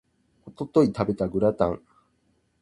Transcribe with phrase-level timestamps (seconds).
[0.47, 1.81] 一昨日食べたグラタン